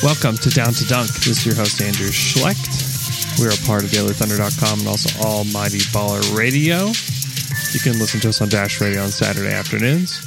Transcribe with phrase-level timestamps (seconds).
[0.00, 1.08] Welcome to Down to Dunk.
[1.08, 3.40] This is your host, Andrew Schlecht.
[3.40, 6.86] We're a part of DailyThunder.com and also Almighty Baller Radio.
[7.72, 10.24] You can listen to us on Dash Radio on Saturday afternoons.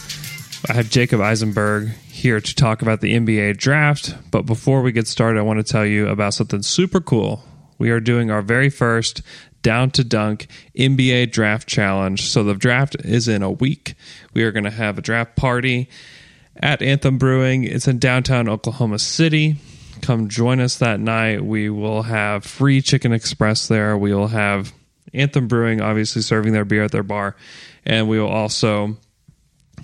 [0.68, 4.14] I have Jacob Eisenberg here to talk about the NBA draft.
[4.30, 7.42] But before we get started, I want to tell you about something super cool.
[7.78, 9.22] We are doing our very first
[9.62, 12.22] Down to Dunk NBA Draft Challenge.
[12.22, 13.94] So the draft is in a week.
[14.34, 15.88] We are going to have a draft party
[16.62, 17.64] at Anthem Brewing.
[17.64, 19.58] It's in downtown Oklahoma City.
[20.02, 21.44] Come join us that night.
[21.44, 23.98] We will have free Chicken Express there.
[23.98, 24.74] We will have
[25.14, 27.36] Anthem Brewing, obviously, serving their beer at their bar.
[27.86, 28.98] And we will also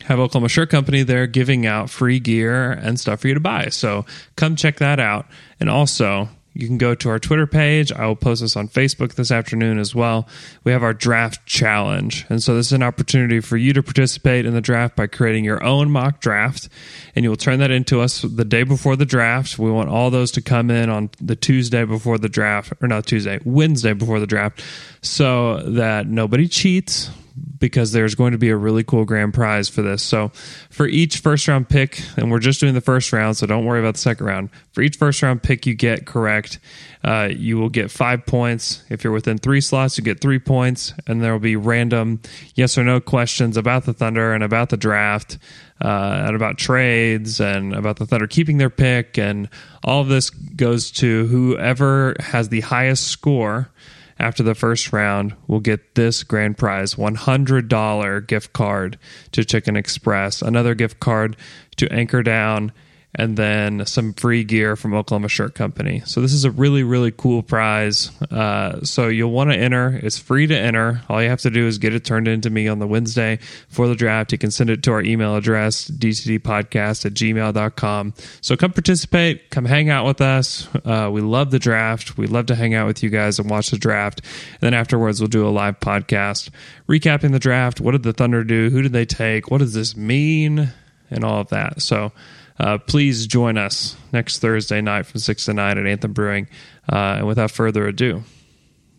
[0.06, 3.70] have Oklahoma Shirt Company there giving out free gear and stuff for you to buy.
[3.70, 5.28] So come check that out.
[5.60, 7.92] And also, you can go to our Twitter page.
[7.92, 10.28] I will post this on Facebook this afternoon as well.
[10.64, 12.26] We have our draft challenge.
[12.30, 15.46] And so this is an opportunity for you to participate in the draft by creating
[15.46, 16.68] your own mock draft.
[17.16, 19.60] And you will turn that into us the day before the draft.
[19.60, 23.06] We want all those to come in on the Tuesday before the draft, or not
[23.06, 24.64] Tuesday, Wednesday before the draft,
[25.02, 27.12] so that nobody cheats
[27.60, 30.04] because there's going to be a really cool grand prize for this.
[30.04, 30.30] So,
[30.70, 33.80] for each first round pick, and we're just doing the first round, so don't worry
[33.80, 34.50] about the second round.
[34.74, 36.60] For each first round pick you get correct,
[37.04, 38.84] uh, you will get five points.
[38.90, 42.22] If you're within three slots, you get three points, and there will be random
[42.56, 45.38] yes or no questions about the Thunder and about the draft.
[45.80, 49.48] Uh, and about trades and about the Thunder keeping their pick, and
[49.84, 53.70] all of this goes to whoever has the highest score
[54.20, 58.98] after the first round will get this grand prize $100 gift card
[59.32, 61.38] to Chicken Express, another gift card
[61.78, 62.72] to Anchor Down,
[63.18, 66.04] and then some free gear from Oklahoma Shirt Company.
[66.06, 68.12] So, this is a really, really cool prize.
[68.32, 70.00] Uh, so, you'll want to enter.
[70.04, 71.02] It's free to enter.
[71.10, 73.40] All you have to do is get it turned into me on the Wednesday
[73.70, 74.32] for the draft.
[74.32, 78.14] You can send it to our email address, dcdpodcast at gmail.com.
[78.42, 80.68] So, come participate, come hang out with us.
[80.86, 82.18] Uh, we love the draft.
[82.18, 84.22] We love to hang out with you guys and watch the draft.
[84.54, 86.50] And then afterwards, we'll do a live podcast
[86.88, 87.82] recapping the draft.
[87.82, 88.70] What did the Thunder do?
[88.70, 89.50] Who did they take?
[89.50, 90.72] What does this mean?
[91.10, 91.82] And all of that.
[91.82, 92.12] So,
[92.60, 96.48] uh, please join us next Thursday night from 6 to 9 at Anthem Brewing.
[96.92, 98.24] Uh, and without further ado,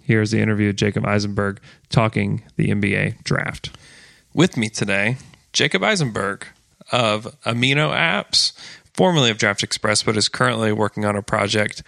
[0.03, 3.77] here's the interview with Jacob Eisenberg talking the NBA draft.
[4.35, 5.17] With me today,
[5.53, 6.47] Jacob Eisenberg
[6.93, 8.53] of Amino Apps,
[8.95, 11.83] formerly of Draft Express, but is currently working on a project.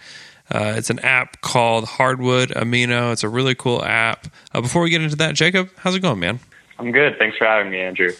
[0.49, 3.13] Uh, it's an app called Hardwood Amino.
[3.13, 4.27] It's a really cool app.
[4.53, 6.39] Uh, before we get into that, Jacob, how's it going, man?
[6.77, 7.17] I'm good.
[7.17, 8.11] Thanks for having me, Andrew.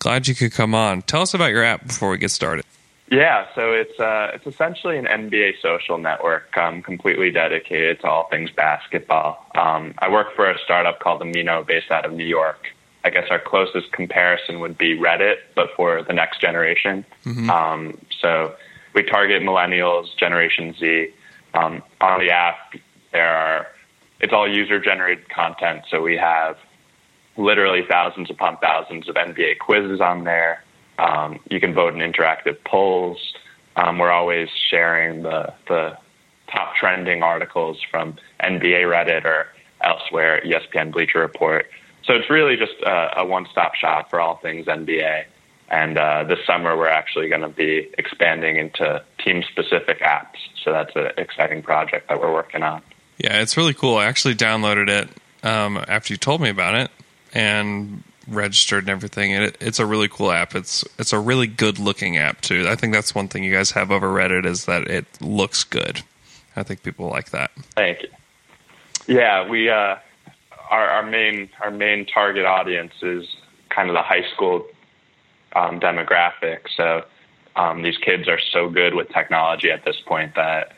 [0.00, 1.02] Glad you could come on.
[1.02, 2.64] Tell us about your app before we get started.
[3.10, 8.28] Yeah, so it's uh, it's essentially an NBA social network, um, completely dedicated to all
[8.28, 9.44] things basketball.
[9.56, 12.68] Um, I work for a startup called Amino, based out of New York.
[13.04, 17.04] I guess our closest comparison would be Reddit, but for the next generation.
[17.24, 17.50] Mm-hmm.
[17.50, 18.54] Um, so
[18.94, 21.12] we target millennials, Generation Z.
[21.52, 22.74] Um, on the app,
[23.12, 23.66] there are
[24.20, 25.82] it's all user generated content.
[25.90, 26.56] So we have
[27.40, 30.62] literally thousands upon thousands of NBA quizzes on there.
[30.98, 33.34] Um, you can vote in interactive polls.
[33.76, 35.96] Um, we're always sharing the, the
[36.52, 39.46] top trending articles from NBA Reddit or
[39.80, 41.66] elsewhere, ESPN Bleacher Report.
[42.04, 45.24] So it's really just a, a one stop shop for all things NBA.
[45.68, 50.36] And uh, this summer, we're actually going to be expanding into team specific apps.
[50.64, 52.82] So that's an exciting project that we're working on.
[53.18, 53.96] Yeah, it's really cool.
[53.96, 55.08] I actually downloaded it
[55.44, 56.90] um, after you told me about it
[57.32, 59.32] and registered and everything.
[59.32, 60.54] And it, it's a really cool app.
[60.54, 62.66] It's it's a really good looking app too.
[62.68, 66.02] I think that's one thing you guys have over Reddit is that it looks good.
[66.56, 67.50] I think people like that.
[67.74, 68.08] Thank you.
[69.06, 69.96] Yeah, we uh,
[70.70, 73.26] our our main our main target audience is
[73.68, 74.66] kind of the high school
[75.54, 76.60] um, demographic.
[76.76, 77.04] So
[77.56, 80.72] um, these kids are so good with technology at this point that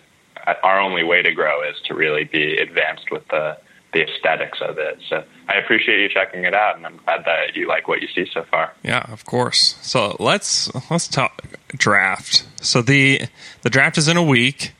[0.62, 3.58] our only way to grow is to really be advanced with the
[3.92, 5.00] the aesthetics of it.
[5.08, 8.08] So I appreciate you checking it out, and I'm glad that you like what you
[8.08, 8.72] see so far.
[8.82, 9.76] Yeah, of course.
[9.82, 12.46] So let's let's talk draft.
[12.60, 13.22] So the
[13.62, 14.72] the draft is in a week,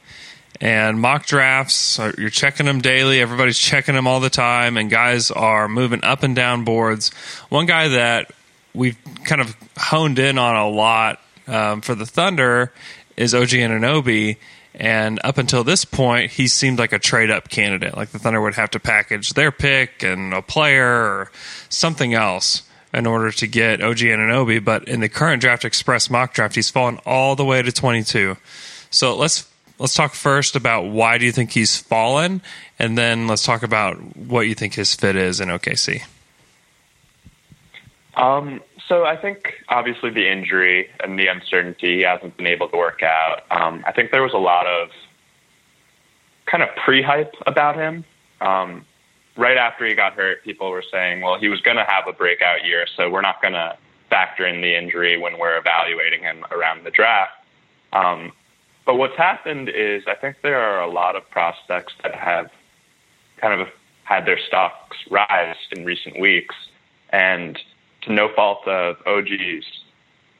[0.61, 3.21] and mock drafts you're checking them daily.
[3.21, 7.11] Everybody's checking them all the time, and guys are moving up and down boards.
[7.51, 8.31] One guy that
[8.75, 12.73] we've kind of honed in on a lot um, for the Thunder
[13.17, 14.39] is OG Anunoby.
[14.75, 17.97] And up until this point, he seemed like a trade up candidate.
[17.97, 21.31] Like the Thunder would have to package their pick and a player or
[21.69, 22.63] something else
[22.95, 24.65] in order to get OG Anunoby.
[24.65, 28.37] But in the current Draft Express mock draft, he's fallen all the way to 22.
[28.91, 29.47] So let's
[29.79, 32.41] let's talk first about why do you think he's fallen,
[32.79, 36.03] and then let's talk about what you think his fit is in OKC.
[38.15, 42.77] Um, so I think obviously the injury and the uncertainty, he hasn't been able to
[42.77, 43.43] work out.
[43.51, 44.91] Um, I think there was a lot of
[46.47, 48.05] kind of pre-hype about him.
[48.41, 48.85] Um,
[49.37, 52.13] right after he got hurt, people were saying, well, he was going to have a
[52.13, 53.77] breakout year, so we're not going to
[54.11, 57.33] factor in the injury when we're evaluating him around the draft.
[57.93, 58.33] Um,
[58.85, 62.51] but what's happened is I think there are a lot of prospects that have
[63.39, 63.69] kind of
[64.05, 66.55] had their stocks rise in recent weeks.
[67.11, 67.59] And
[68.03, 69.67] to no fault of OG's,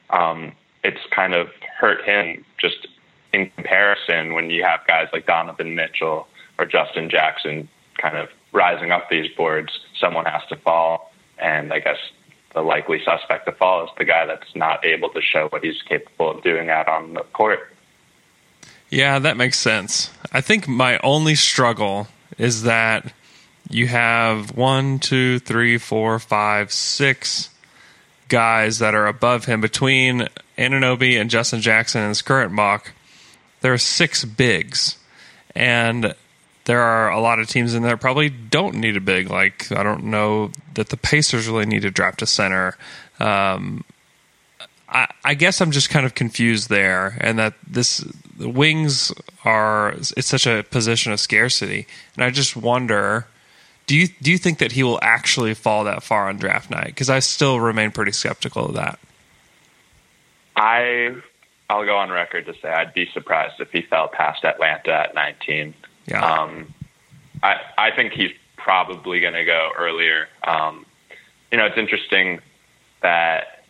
[0.09, 2.87] um, it's kind of hurt him just
[3.33, 6.27] in comparison when you have guys like Donovan Mitchell
[6.59, 7.67] or Justin Jackson
[7.97, 9.79] kind of rising up these boards.
[9.99, 11.11] Someone has to fall.
[11.39, 11.97] And I guess
[12.53, 15.81] the likely suspect to fall is the guy that's not able to show what he's
[15.81, 17.71] capable of doing out on the court.
[18.89, 20.11] Yeah, that makes sense.
[20.31, 22.07] I think my only struggle
[22.37, 23.11] is that
[23.69, 27.49] you have one, two, three, four, five, six
[28.27, 30.27] guys that are above him between
[30.57, 32.91] Anunoby and Justin Jackson in his current mock.
[33.61, 34.97] There are six bigs,
[35.55, 36.15] and
[36.65, 39.29] there are a lot of teams in there probably don't need a big.
[39.29, 42.77] Like I don't know that the Pacers really need to draft a center.
[43.19, 43.83] Um,
[44.89, 47.97] I, I guess I'm just kind of confused there, and that this
[48.37, 49.11] the wings
[49.43, 53.27] are it's such a position of scarcity, and I just wonder.
[53.85, 56.87] Do you do you think that he will actually fall that far on draft night?
[56.87, 58.99] Because I still remain pretty skeptical of that.
[60.55, 61.15] I
[61.69, 65.15] I'll go on record to say I'd be surprised if he fell past Atlanta at
[65.15, 65.73] 19.
[66.05, 66.23] Yeah.
[66.23, 66.73] Um,
[67.41, 70.27] I I think he's probably going to go earlier.
[70.43, 70.85] Um,
[71.51, 72.39] you know, it's interesting
[73.01, 73.65] that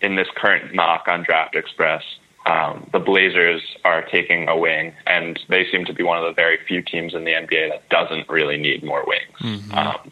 [0.00, 2.02] in this current mock on Draft Express,
[2.50, 6.32] um, the Blazers are taking a wing, and they seem to be one of the
[6.32, 9.38] very few teams in the NBA that doesn't really need more wings,
[9.72, 10.10] um,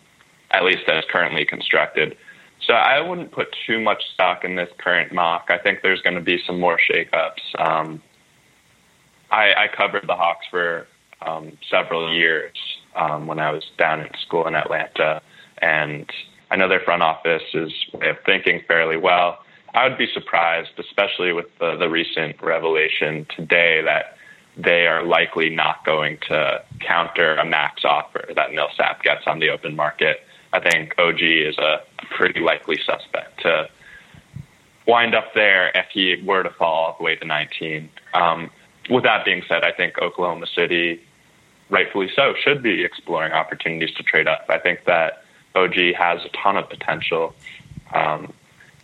[0.53, 2.17] at least as currently constructed.
[2.65, 5.47] So I wouldn't put too much stock in this current mock.
[5.49, 7.59] I think there's going to be some more shakeups.
[7.59, 8.01] Um,
[9.31, 10.87] I, I covered the Hawks for
[11.23, 12.57] um, several years
[12.95, 15.23] um, when I was down in school in Atlanta,
[15.61, 16.09] and
[16.53, 19.39] I know their front office is way of thinking fairly well.
[19.75, 24.17] I would be surprised, especially with the, the recent revelation today, that
[24.57, 29.51] they are likely not going to counter a max offer that Millsap gets on the
[29.51, 30.19] open market.
[30.53, 31.83] I think OG is a
[32.17, 33.69] pretty likely suspect to
[34.87, 37.91] wind up there if he were to fall all the way to 19.
[38.15, 38.51] Um,
[38.91, 41.01] with that being said, I think Oklahoma City,
[41.69, 44.47] rightfully so, should be exploring opportunities to trade up.
[44.49, 45.23] I think that
[45.55, 47.35] OG has a ton of potential.
[47.95, 48.33] Um,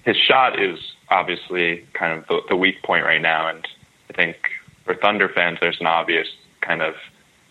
[0.04, 0.78] his shot is
[1.08, 3.66] obviously kind of the, the weak point right now, and
[4.10, 4.36] I think
[4.84, 6.28] for Thunder fans, there's an obvious
[6.60, 6.94] kind of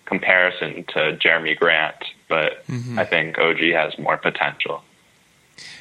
[0.06, 1.96] comparison to Jerami Grant,
[2.30, 2.64] but
[2.98, 4.84] I think OG has more potential.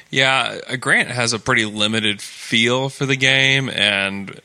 [0.09, 4.39] Yeah, uh, Grant has a pretty limited feel for the game, and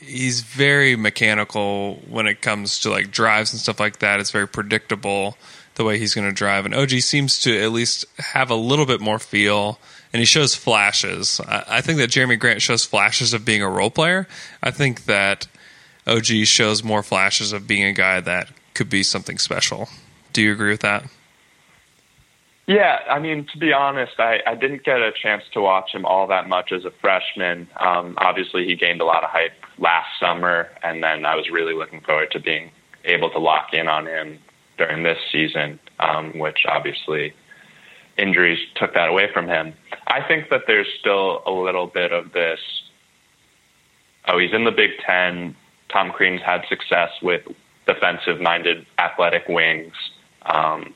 [0.00, 4.20] he's very mechanical when it comes to like drives and stuff like that.
[4.20, 5.36] It's very predictable
[5.74, 8.86] the way he's going to drive, and OG seems to at least have a little
[8.86, 9.78] bit more feel.
[10.14, 11.40] And he shows flashes.
[11.46, 14.28] I, I think that Jerami Grant shows flashes of being a role player.
[14.62, 15.48] I think that
[16.06, 19.88] OG shows more flashes of being a guy that could be something special.
[20.32, 21.04] Do you agree with that?
[22.66, 26.06] Yeah, I mean, to be honest, I, I didn't get a chance to watch him
[26.06, 27.68] all that much as a freshman.
[27.76, 31.74] Um, obviously, he gained a lot of hype last summer, and then I was really
[31.74, 32.70] looking forward to being
[33.04, 34.38] able to lock in on him
[34.78, 37.34] during this season, um, which obviously
[38.18, 39.74] injuries took that away from him.
[40.06, 42.60] I think that there's still a little bit of this.
[44.26, 45.54] Oh, he's in the Big Ten.
[45.90, 47.42] Tom Crean's had success with
[47.86, 49.92] defensive-minded athletic wings.
[50.46, 50.94] Um,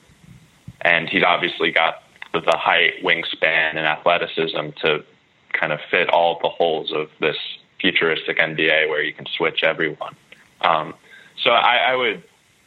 [0.82, 5.04] and he's obviously got the height, wingspan, and athleticism to
[5.52, 7.37] kind of fit all the holes of this
[7.80, 10.14] futuristic NBA where you can switch everyone.
[10.60, 10.94] Um,
[11.42, 12.22] so I, I would,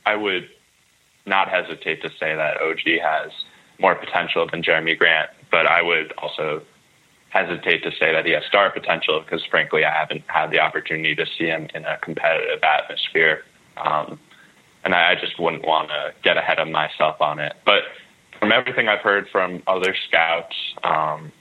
[0.05, 0.49] I would
[1.25, 3.31] not hesitate to say that OG has
[3.81, 6.61] more potential than Jerami Grant, but I would also
[7.29, 11.15] hesitate to say that he has star potential because, frankly, I haven't had the opportunity
[11.15, 13.43] to see him in a competitive atmosphere.
[13.77, 14.19] Um,
[14.83, 17.53] and I just wouldn't want to get ahead of myself on it.
[17.65, 17.83] But
[18.39, 21.31] from everything I've heard from other scouts, um,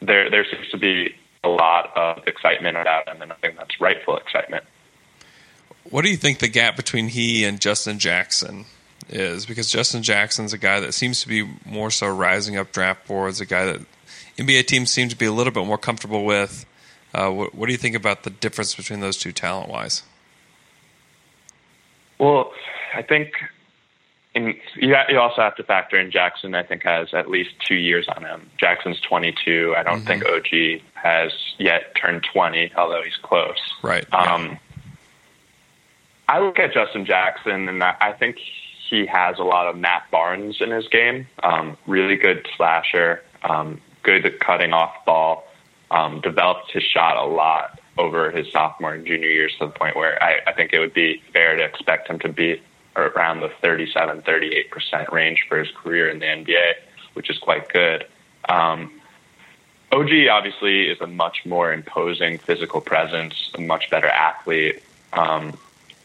[0.00, 1.14] there there seems to be
[1.44, 4.64] a lot of excitement about him, and I think that's rightful excitement.
[5.90, 8.66] What do you think the gap between he and Justin Jackson
[9.08, 9.46] is?
[9.46, 13.40] Because Justin Jackson's a guy that seems to be more so rising up draft boards,
[13.40, 13.80] a guy that
[14.38, 16.64] NBA teams seem to be a little bit more comfortable with.
[17.14, 20.02] Uh, what, what do you think about the difference between those two talent wise?
[22.18, 22.52] Well,
[22.94, 23.32] I think
[24.34, 26.54] in, you, you also have to factor in Jackson.
[26.54, 28.48] I think has at least two years on him.
[28.58, 29.74] Jackson's 22.
[29.76, 30.06] I don't Mhm.
[30.06, 33.58] think OG has yet turned 20, although he's close.
[33.82, 34.06] Right.
[34.12, 34.58] Um,
[36.28, 38.38] I look at Justin Jackson, and I I think
[38.92, 41.26] he has a lot of Matt Barnes in his game.
[41.42, 45.48] Um, really good slasher, um, good at cutting off ball.
[45.90, 49.96] Um, developed his shot a lot over his sophomore and junior years to the point
[49.96, 52.60] where I, I think it would be fair to expect him to be
[52.94, 56.72] around the 37, 38% range for his career in the NBA,
[57.14, 58.06] which is quite good.
[58.46, 59.00] Um,
[59.90, 64.82] OG obviously is a much more imposing physical presence, a much better athlete.
[65.14, 65.58] Um,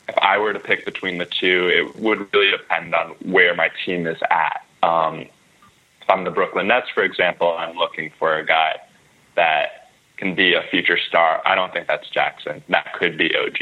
[0.07, 3.69] if I were to pick between the two, it would really depend on where my
[3.85, 4.65] team is at.
[4.83, 5.21] Um,
[6.01, 8.77] if I'm the Brooklyn Nets, for example, I'm looking for a guy
[9.35, 11.41] that can be a future star.
[11.45, 12.63] I don't think that's Jackson.
[12.69, 13.57] That could be OG.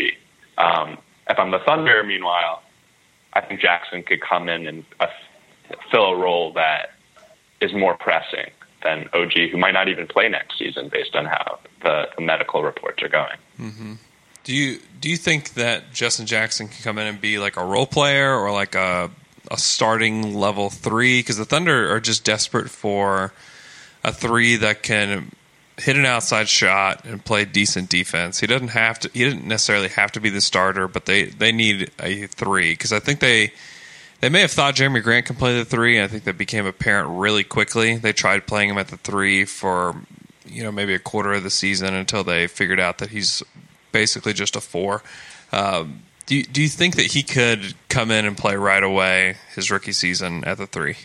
[0.57, 0.97] Um,
[1.29, 2.61] if I'm the Thunder, meanwhile,
[3.33, 5.07] I think Jackson could come in and uh,
[5.91, 6.91] fill a role that
[7.59, 8.51] is more pressing
[8.83, 12.61] than OG, who might not even play next season based on how the, the medical
[12.63, 13.37] reports are going.
[14.45, 17.65] Do you do you think that Justin Jackson can come in and be like a
[17.65, 19.09] role player or like a
[19.51, 21.19] a starting level three?
[21.19, 23.33] Because the Thunder are just desperate for
[24.03, 25.31] a three that can
[25.77, 28.39] hit an outside shot and play decent defense.
[28.39, 29.09] He doesn't have to.
[29.13, 32.93] He didn't necessarily have to be the starter, but they they need a three because
[32.93, 33.51] I think they.
[34.21, 36.65] They may have thought Jerami Grant can play the three, and I think that became
[36.65, 37.97] apparent really quickly.
[37.97, 39.93] They tried playing him at the three for,
[40.47, 43.43] you know, maybe a quarter of the season until they figured out that he's
[43.95, 45.01] basically just a four.
[45.53, 49.37] Um, do you, do you think that he could come in and play right away
[49.55, 50.97] his rookie season at the three?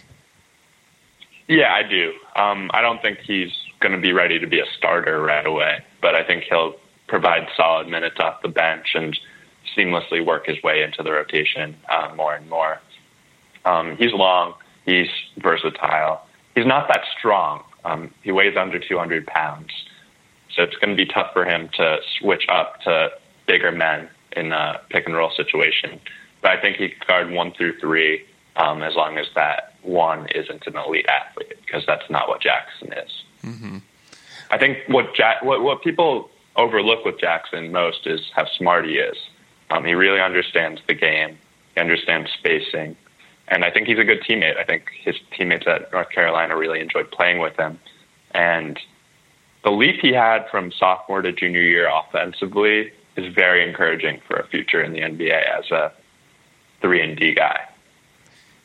[1.46, 2.12] Yeah, I do.
[2.34, 5.84] Um, I don't think he's going to be ready to be a starter right away,
[6.02, 6.74] but I think he'll
[7.06, 9.16] provide solid minutes off the bench and
[9.76, 12.80] seamlessly work his way into the rotation uh, more and more.
[13.64, 14.54] Um, he's long.
[14.84, 16.22] He's versatile.
[16.56, 17.62] He's not that strong.
[17.84, 19.70] Um, he weighs under 200 pounds,
[20.54, 23.10] so it's going to be tough for him to switch up to
[23.46, 26.00] bigger men in a pick and roll situation.
[26.42, 28.24] But I think he could guard one through three
[28.56, 32.92] um, as long as that one isn't an elite athlete, because that's not what Jackson
[32.92, 33.24] is.
[34.50, 38.94] I think what, Jack, what what people overlook with Jackson most is how smart he
[38.94, 39.16] is.
[39.70, 41.38] Um, he really understands the game.
[41.74, 42.96] He understands spacing,
[43.48, 44.58] and I think he's a good teammate.
[44.58, 47.78] I think his teammates at North Carolina really enjoyed playing with him,
[48.32, 48.78] and
[49.62, 54.46] the leap he had from sophomore to junior year offensively is very encouraging for a
[54.46, 55.92] future in the NBA as a
[56.80, 57.66] three and D guy.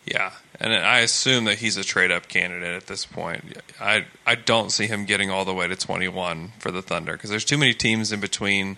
[0.05, 3.57] Yeah, and I assume that he's a trade up candidate at this point.
[3.79, 7.29] I I don't see him getting all the way to 21 for the Thunder because
[7.29, 8.77] there's too many teams in between.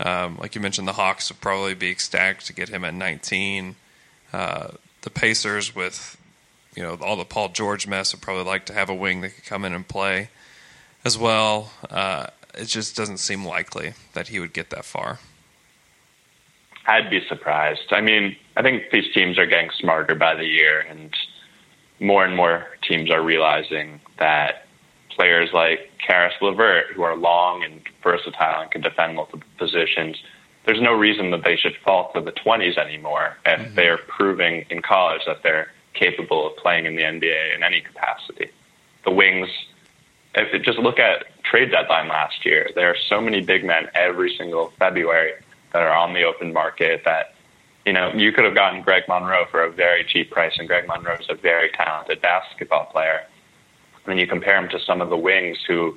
[0.00, 3.76] Um, like you mentioned, the Hawks would probably be ecstatic to get him at 19.
[4.32, 4.68] Uh,
[5.02, 6.16] the Pacers, with
[6.76, 9.30] you know all the Paul George mess, would probably like to have a wing that
[9.30, 10.28] could come in and play
[11.04, 11.72] as well.
[11.90, 15.18] Uh, it just doesn't seem likely that he would get that far.
[16.86, 17.92] I'd be surprised.
[17.92, 21.14] I mean, I think these teams are getting smarter by the year, and
[22.00, 24.66] more and more teams are realizing that
[25.10, 30.16] players like Caris LeVert, who are long and versatile and can defend multiple positions,
[30.64, 34.80] there's no reason that they should fall to the 20s anymore if they're proving in
[34.82, 38.50] college that they're capable of playing in the NBA in any capacity.
[39.04, 39.48] The wings,
[40.34, 44.34] if just look at trade deadline last year, there are so many big men every
[44.36, 45.32] single February
[45.72, 47.34] that are on the open market that
[47.84, 50.86] you know you could have gotten Greg Monroe for a very cheap price, and Greg
[50.86, 53.22] Monroe is a very talented basketball player.
[54.04, 55.96] And then you compare him to some of the wings who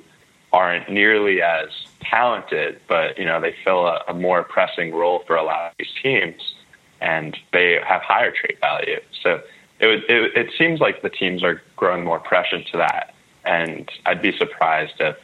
[0.52, 1.68] aren't nearly as
[2.00, 5.72] talented, but you know they fill a, a more pressing role for a lot of
[5.78, 6.54] these teams,
[7.00, 9.00] and they have higher trade value.
[9.22, 9.40] So
[9.80, 13.14] it, it it seems like the teams are growing more prescient to that,
[13.46, 15.16] and I'd be surprised if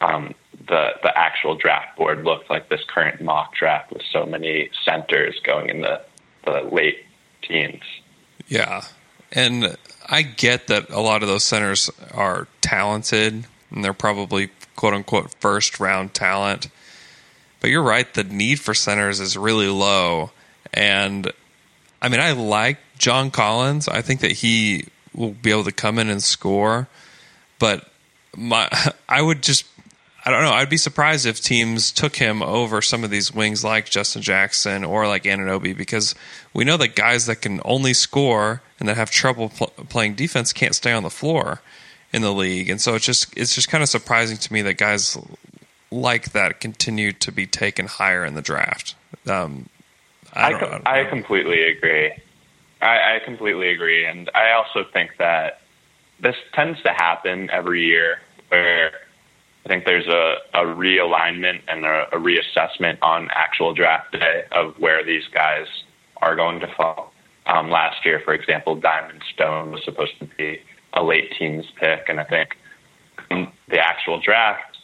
[0.00, 0.34] um,
[0.68, 5.40] the the actual draft board looked like this current mock draft with so many centers
[5.42, 6.02] going in the
[6.44, 7.04] the late
[7.42, 7.82] teens.
[8.48, 8.82] Yeah.
[9.32, 9.76] And
[10.08, 15.34] I get that a lot of those centers are talented and they're probably quote unquote
[15.40, 16.68] first round talent.
[17.60, 20.30] But you're right, the need for centers is really low.
[20.72, 21.32] And
[22.00, 23.88] I mean, I like John Collins.
[23.88, 26.86] I think that he will be able to come in and score.
[27.58, 27.88] But
[28.36, 28.68] my
[29.08, 29.64] I would just
[30.26, 30.52] I don't know.
[30.52, 34.82] I'd be surprised if teams took him over some of these wings like Justin Jackson
[34.82, 36.16] or like Anunoby because
[36.52, 40.52] we know that guys that can only score and that have trouble pl- playing defense
[40.52, 41.60] can't stay on the floor
[42.12, 42.68] in the league.
[42.68, 45.16] And so it's just it's just kind of surprising to me that guys
[45.92, 48.96] like that continue to be taken higher in the draft.
[49.28, 49.68] Um,
[50.32, 52.12] I, I, com- I I completely agree.
[52.82, 55.60] I, I completely agree, and I also think that
[56.20, 58.92] this tends to happen every year, where
[59.64, 64.78] I think there's a, a realignment and a, a reassessment on actual draft day of
[64.78, 65.66] where these guys
[66.18, 67.12] are going to fall.
[67.46, 70.60] Um, last year, for example, Diamond Stone was supposed to be
[70.92, 72.56] a late teens pick, and I think
[73.30, 74.78] um, the actual draft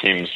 [0.00, 0.28] teams,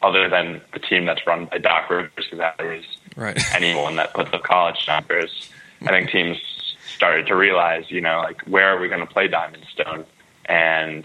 [0.00, 2.84] other than the team that's run by Doc Rivers, who values
[3.16, 3.38] right.
[3.54, 5.50] anyone that puts up college numbers.
[5.82, 6.38] I think teams
[7.02, 10.06] started to realize, you know, like where are we going to play Diamond Stone,
[10.44, 11.04] and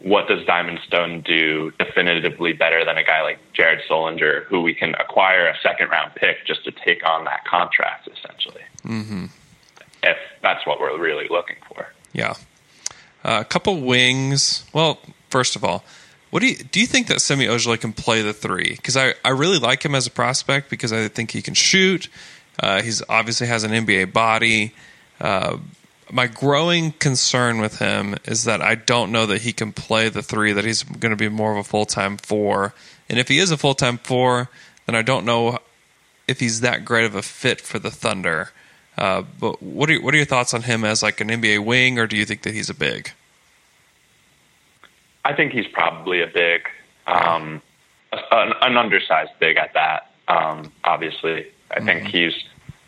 [0.00, 4.74] what does Diamond Stone do definitively better than a guy like Jared Sullinger, who we
[4.74, 8.62] can acquire a second round pick just to take on that contract, essentially.
[8.82, 9.26] Mm-hmm.
[10.02, 11.86] If that's what we're really looking for.
[12.12, 12.34] Yeah.
[13.22, 14.64] Uh, a couple wings.
[14.72, 15.84] Well, first of all,
[16.30, 16.80] what do you do?
[16.80, 18.74] You think that Semi Ojeleye can play the three?
[18.74, 22.08] Because I, I really like him as a prospect because I think he can shoot.
[22.60, 24.74] Uh, he's obviously has an NBA body.
[25.18, 25.56] Uh,
[26.12, 30.22] my growing concern with him is that I don't know that he can play the
[30.22, 30.52] three.
[30.52, 32.74] That he's going to be more of a full time four.
[33.08, 34.50] And if he is a full time four,
[34.86, 35.58] then I don't know
[36.28, 38.50] if he's that great of a fit for the Thunder.
[38.98, 41.98] Uh, but what are what are your thoughts on him as like an NBA wing,
[41.98, 43.12] or do you think that he's a big?
[45.24, 46.62] I think he's probably a big,
[47.06, 47.62] um,
[48.12, 50.10] an, an undersized big at that.
[50.28, 52.34] Um, obviously, I think he's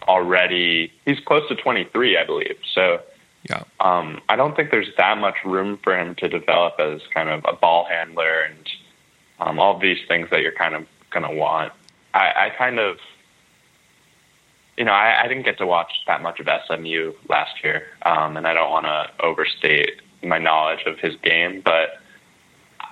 [0.09, 2.57] already he's close to 23, I believe.
[2.75, 3.01] So
[3.49, 7.29] Yeah, um, I don't think there's that much room for him to develop as kind
[7.29, 8.69] of a ball handler and
[9.41, 11.73] um, all these things that you're kind of going to want.
[12.15, 12.99] I, I kind of,
[14.77, 18.37] you know, I, I didn't get to watch that much of SMU last year, um,
[18.37, 21.99] and I don't want to overstate my knowledge of his game, but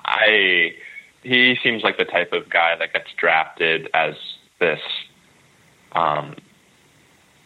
[0.04, 0.74] I
[1.22, 4.14] he seems like the type of guy that gets drafted as
[4.58, 4.80] this.
[5.92, 6.36] Um,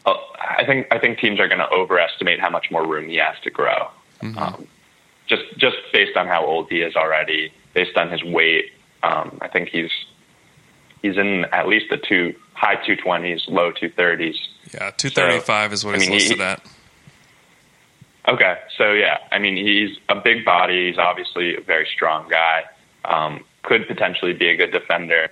[0.06, 3.16] oh, I think I think teams are going to overestimate how much more room he
[3.16, 3.88] has to grow.
[4.22, 4.66] Um,
[5.26, 9.48] just just based on how old he is already, based on his weight, um, I
[9.48, 9.90] think he's
[11.02, 14.36] he's in at least the two high two twenties, low two thirties.
[14.72, 14.90] yeah.
[14.96, 16.62] Two thirty five is what I he's mean, he- listed at.
[18.26, 20.88] Okay, so yeah, I mean he's a big body.
[20.88, 22.64] He's obviously a very strong guy.
[23.04, 25.28] Um, could potentially be a good defender,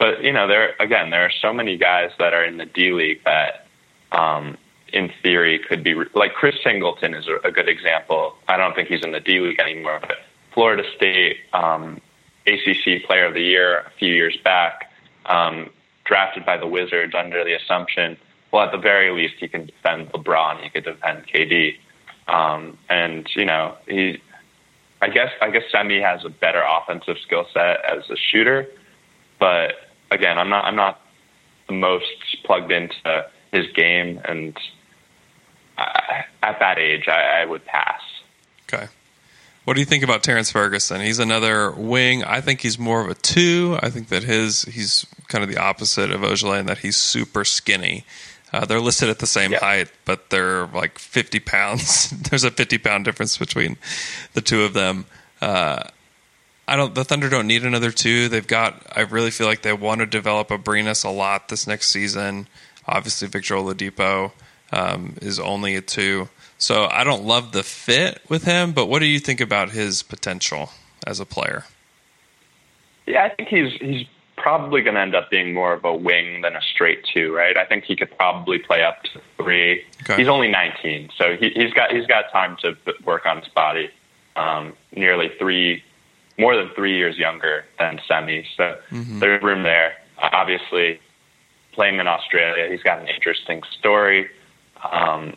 [0.00, 2.90] but you know there again there are so many guys that are in the D
[2.90, 3.66] League that,
[4.10, 4.56] um,
[4.92, 8.34] in theory, could be like Chris Singleton is a, a good example.
[8.48, 10.16] I don't think he's in the D League anymore, but
[10.52, 12.00] Florida State um,
[12.46, 14.90] ACC Player of the Year a few years back,
[15.26, 15.70] um,
[16.04, 18.16] drafted by the Wizards under the assumption,
[18.52, 21.76] well, at the very least, he can defend LeBron, he could defend KD.
[22.26, 24.20] Um, and you know, he,
[25.02, 28.66] I guess, I guess Semi has a better offensive skill set as a shooter,
[29.38, 31.00] but again, I'm not, I'm not
[31.68, 32.06] the most
[32.44, 34.56] plugged into his game, and
[35.78, 38.00] I, at that age, I, I would pass.
[38.72, 38.86] Okay.
[39.64, 41.00] What do you think about Terrance Ferguson?
[41.00, 42.24] He's another wing.
[42.24, 43.78] I think he's more of a two.
[43.82, 47.44] I think that his he's kind of the opposite of Ojeleye in that he's super
[47.44, 48.04] skinny.
[48.52, 49.60] Uh, they're listed at the same Yeah.
[49.60, 52.10] height, but they're like 50 pounds.
[52.30, 53.76] There's a 50 pound difference between
[54.32, 55.04] the two of them.
[55.40, 55.84] Uh,
[56.70, 56.94] I don't.
[56.94, 58.28] The Thunder don't need another two.
[58.28, 58.80] They've got.
[58.94, 62.46] I really feel like they want to develop Abrines a lot this next season.
[62.86, 64.30] Obviously, Victor Oladipo
[64.70, 66.28] um, is only a two,
[66.58, 68.70] so I don't love the fit with him.
[68.70, 70.70] But what do you think about his potential
[71.04, 71.64] as a player?
[73.04, 74.06] Yeah, I think he's he's
[74.36, 77.56] probably going to end up being more of a wing than a straight two, right?
[77.56, 79.84] I think he could probably play up to three.
[80.02, 80.18] Okay.
[80.18, 83.90] He's only 19, so he, he's got he's got time to work on his body.
[84.36, 85.82] Um, nearly three,
[86.40, 88.76] more than three years younger than Semi, so
[89.20, 89.94] there's room there.
[90.18, 91.00] Obviously,
[91.72, 94.28] playing in Australia, he's got an interesting story.
[94.90, 95.34] Um,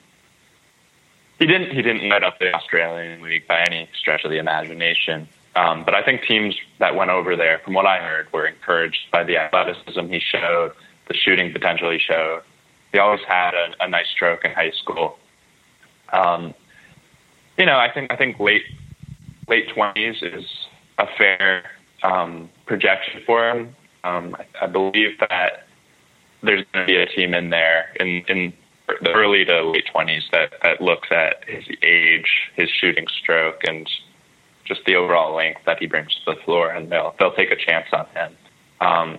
[1.40, 5.28] he didn't he didn't light up the Australian league by any stretch of the imagination.
[5.56, 9.12] Um, but I think teams that went over there, from what I heard, were encouraged
[9.12, 10.72] by the athleticism he showed,
[11.08, 12.42] the shooting potential he showed.
[12.92, 15.20] He always had a, a nice stroke in high school.
[16.12, 16.54] Um,
[17.58, 18.64] you know, I think I think late
[19.48, 20.46] late twenties is
[20.98, 21.64] a fair
[22.04, 23.76] um, projection for him.
[24.04, 25.68] Um, I, I believe that
[26.42, 28.54] there's going to be a team in there in in
[29.02, 33.90] the early to late twenties that that looks at his age, his shooting stroke, and
[34.66, 37.56] just the overall length that he brings to the floor, and they'll they'll take a
[37.56, 38.38] chance on him.
[38.82, 39.14] Um,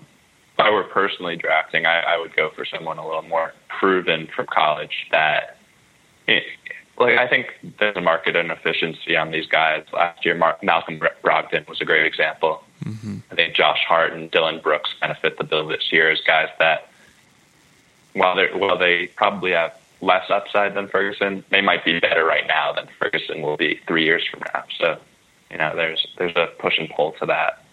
[0.53, 4.29] if I were personally drafting, I, I would go for someone a little more proven
[4.37, 5.07] from college.
[5.11, 5.57] That,
[6.29, 6.45] it,
[6.97, 9.85] like, I think there's a market inefficiency on these guys.
[9.93, 12.63] Last year, Mar- Malcolm Brogdon was a great example.
[12.85, 13.19] Mm-hmm.
[13.31, 16.21] I think Josh Hart and Dillon Brooks kind of fit the bill this year as
[16.21, 16.89] guys that,
[18.13, 22.47] while they while they probably have less upside than Ferguson, they might be better right
[22.47, 24.65] now than Ferguson will be three years from now.
[24.79, 24.99] So,
[25.51, 27.64] you know, there's there's a push and pull to that.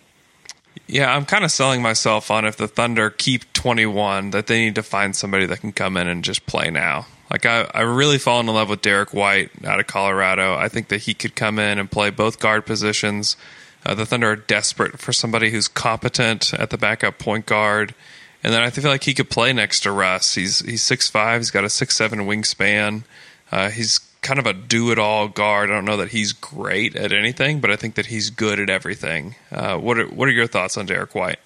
[0.87, 4.75] Yeah, I'm kind of selling myself on if the Thunder keep 21, that they need
[4.75, 7.07] to find somebody that can come in and just play now.
[7.29, 10.55] Like I, I really fallen in love with Derrick White out of Colorado.
[10.55, 13.37] I think that he could come in and play both guard positions.
[13.85, 17.95] Uh, the Thunder are desperate for somebody who's competent at the backup point guard,
[18.43, 20.35] and then I feel like he could play next to Russ.
[20.35, 21.39] He's he's six five.
[21.39, 23.03] He's got a six seven wingspan.
[23.51, 25.69] Uh, he's kind of a do it all guard.
[25.69, 28.69] I don't know that he's great at anything, but I think that he's good at
[28.69, 29.35] everything.
[29.51, 31.39] Uh, what are what are your thoughts on Derrick White?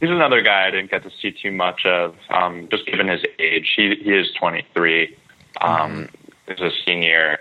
[0.00, 3.22] He's another guy I didn't get to see too much of, um, just given his
[3.38, 3.72] age.
[3.76, 5.16] He he is 23.
[5.60, 6.08] Um,
[6.48, 7.38] He's a senior.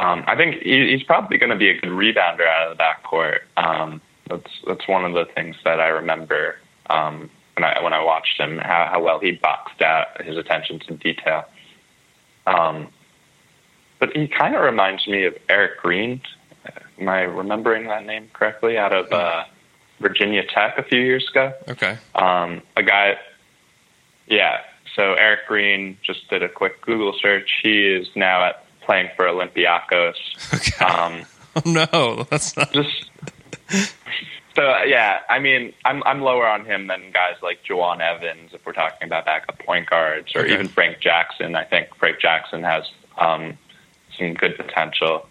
[0.00, 2.82] Um, I think he, he's probably going to be a good rebounder out of the
[2.82, 3.40] backcourt.
[3.56, 6.56] Um, that's that's one of the things that I remember
[6.90, 10.80] um, when I when I watched him, how, how well he boxed out his attention
[10.80, 11.44] to detail.
[12.46, 12.88] Um,
[13.98, 16.20] but he kind of reminds me of Erick Green.
[16.98, 18.78] Am I remembering that name correctly?
[18.78, 19.44] Out of uh,
[20.00, 21.52] Virginia Tech a few years ago.
[21.68, 21.98] Okay.
[22.14, 23.16] Um, a guy,
[24.26, 24.58] yeah.
[24.94, 27.50] So Erick Green just did a quick Google search.
[27.62, 30.14] He is now at playing for Olympiacos.
[30.54, 30.84] Okay.
[30.84, 31.24] Um,
[31.56, 32.72] oh no, that's not.
[32.72, 33.10] just
[34.54, 35.20] so yeah.
[35.28, 39.06] I mean, I'm I'm lower on him than guys like Jawun Evans if we're talking
[39.06, 40.54] about backup point guards, or Okay.
[40.54, 41.54] even Frank Jackson.
[41.56, 42.84] I think Frank Jackson has
[43.18, 43.56] um,
[44.18, 45.26] some good potential.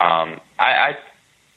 [0.00, 0.98] Um, I, I,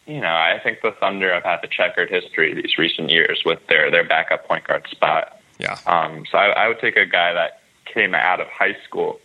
[0.05, 3.59] you know, I think the Thunder have had a checkered history these recent years with
[3.67, 5.39] their their backup point guard spot.
[5.59, 5.77] Yeah.
[5.85, 9.19] Um, so I, I would take a guy that came out of high school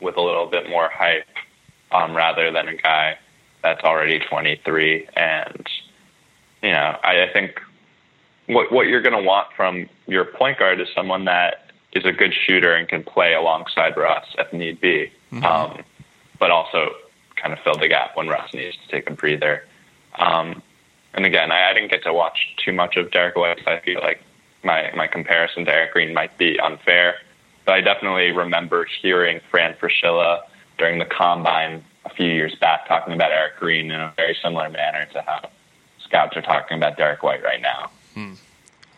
[0.00, 1.24] with a little bit more hype,
[1.92, 3.16] um, rather than a guy
[3.62, 5.06] that's already 23.
[5.14, 5.64] And
[6.62, 7.60] you know, I, I think
[8.46, 12.12] what what you're going to want from your point guard is someone that is a
[12.12, 15.82] good shooter and can play alongside Russ if need be, um,
[16.38, 16.90] but also
[17.36, 19.64] kind of fill the gap when Russ needs to take a breather.
[20.18, 20.62] Um,
[21.14, 23.58] and again, I, I didn't get to watch too much of Derrick White.
[23.64, 24.22] So I feel like
[24.62, 27.16] my my comparison to Erick Green might be unfair,
[27.66, 30.42] but I definitely remember hearing Fran Fraschilla
[30.78, 34.68] during the combine a few years back talking about Erick Green in a very similar
[34.70, 35.50] manner to how
[36.12, 37.90] scouts are talking about Derrick White right now.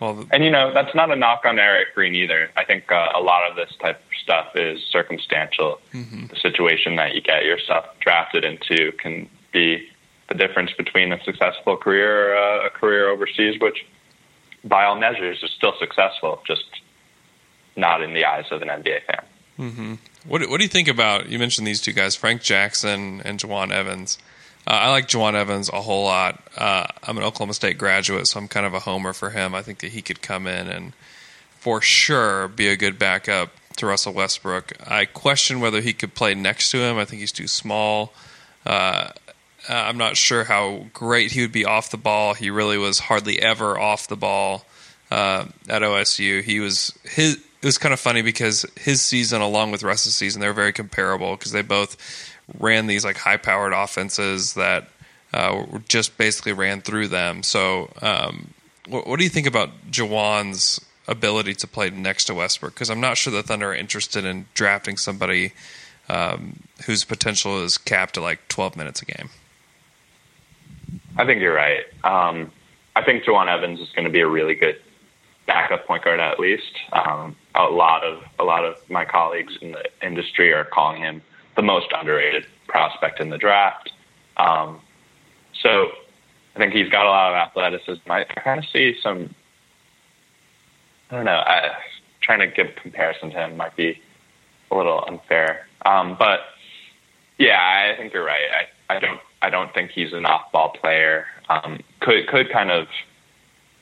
[0.00, 2.50] Well, And you know, that's not a knock on Erick Green either.
[2.56, 5.80] I think uh, a lot of this type of stuff is circumstantial.
[6.28, 9.88] The situation that you get yourself drafted into can be
[10.28, 13.86] the difference between a successful career or uh, a career overseas, which
[14.64, 16.64] by all measures is still successful, just
[17.76, 19.98] not in the eyes of an NBA fan.
[20.26, 21.28] What what do you think about?
[21.28, 24.18] You mentioned these two guys, Frank Jackson and Jawun Evans.
[24.66, 26.42] Uh, I like Jawun Evans a whole lot.
[26.56, 29.54] Uh, I'm an Oklahoma State graduate, so I'm kind of a homer for him.
[29.54, 30.92] I think that he could come in and
[31.58, 34.72] for sure be a good backup to Russell Westbrook.
[34.86, 36.98] I question whether he could play next to him.
[36.98, 38.12] I think he's too small.
[38.64, 39.10] Uh,
[39.68, 42.34] I'm not sure how great he would be off the ball.
[42.34, 44.64] He really was hardly ever off the ball
[45.10, 46.42] uh, at OSU.
[46.42, 47.36] He was his.
[47.36, 50.74] It was kind of funny because his season, along with Russ's season, they were very
[50.74, 51.96] comparable because they both
[52.58, 54.88] ran these like high-powered offenses that
[55.32, 57.42] uh, just basically ran through them.
[57.42, 58.54] So, um,
[58.88, 62.74] what, what do you think about Jawun's ability to play next to Westbrook?
[62.74, 65.52] Because I'm not sure the Thunder are interested in drafting somebody
[66.08, 69.30] um, whose potential is capped at like 12 minutes a game.
[71.16, 71.84] I think you're right.
[72.04, 72.52] Um,
[72.96, 74.80] I think Jawun Evans is going to be a really good
[75.46, 76.72] backup point guard at least.
[76.92, 81.22] Um, a lot of a lot of my colleagues in the industry are calling him
[81.56, 83.92] the most underrated prospect in the draft.
[84.36, 84.80] Um,
[85.62, 85.90] so
[86.54, 88.10] I think he's got a lot of athleticism.
[88.10, 89.34] I kind of see some.
[91.10, 91.32] I don't know.
[91.32, 91.72] I,
[92.20, 94.00] trying to give a comparison to him might be
[94.70, 96.40] a little unfair, um, but
[97.38, 98.42] yeah, I think you're right.
[98.88, 101.26] I, I don't I don't think he's an off-ball player.
[101.48, 102.88] Um, could could kind of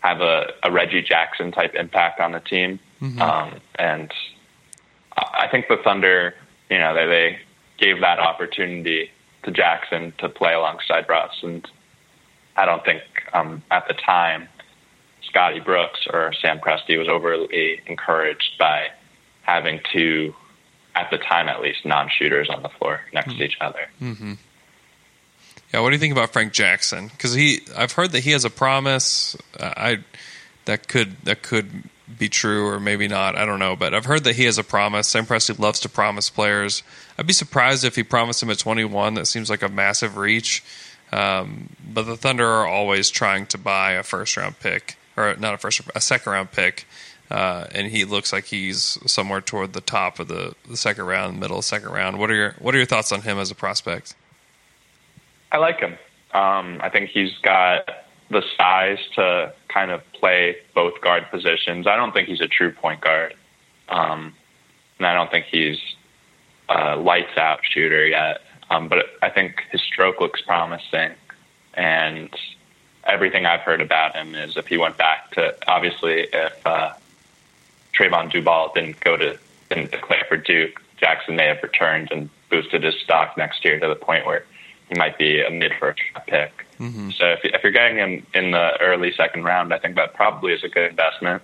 [0.00, 2.80] have a, a Reggie Jackson type impact on the team,
[3.20, 4.12] um, and
[5.16, 6.34] I I think the Thunder,
[6.70, 7.38] you know, they, they
[7.82, 9.10] gave that opportunity
[9.42, 11.68] to Jackson to play alongside Russ, and
[12.56, 14.48] I don't think um, at the time
[15.22, 18.88] Scotty Brooks or Sam Presti was overly encouraged by
[19.42, 20.34] having two,
[20.94, 23.88] at the time at least, non-shooters on the floor next to each other.
[24.00, 24.34] Mm-hmm.
[25.74, 27.08] Yeah, what do you think about Frank Jackson?
[27.08, 29.36] Because he, I've heard that he has a promise.
[29.58, 29.98] Uh, I
[30.66, 31.82] that could that could
[32.18, 33.36] be true or maybe not.
[33.36, 35.08] I don't know, but I've heard that he has a promise.
[35.08, 36.82] Sam Presti loves to promise players.
[37.18, 39.14] I'd be surprised if he promised him at 21.
[39.14, 40.64] That seems like a massive reach.
[41.12, 45.54] Um, but the Thunder are always trying to buy a first round pick, or not
[45.54, 46.86] a first, a second round pick.
[47.30, 51.40] Uh, and he looks like he's somewhere toward the top of the, the second round,
[51.40, 52.18] middle of second round.
[52.18, 54.14] What are your What are your thoughts on him as a prospect?
[55.50, 55.92] I like him.
[56.34, 57.88] Um, I think he's got
[58.32, 61.86] the size to kind of play both guard positions.
[61.86, 63.34] I don't think he's a true point guard,
[63.88, 64.34] um,
[64.98, 65.78] and I don't think he's
[66.68, 68.40] a lights out shooter yet.
[68.70, 71.12] Um, but I think his stroke looks promising,
[71.74, 72.30] and
[73.04, 76.94] everything I've heard about him is if he went back to obviously if uh,
[77.94, 82.82] Trevon Duval didn't go to didn't declare for Duke, Jackson may have returned and boosted
[82.82, 84.44] his stock next year to the point where
[84.92, 86.66] he might be a mid first pick.
[86.78, 87.10] Mm-hmm.
[87.10, 90.52] So if, if you're getting him in the early second round, I think that probably
[90.52, 91.42] is a good investment.